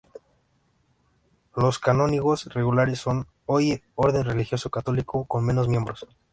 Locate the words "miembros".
5.67-6.07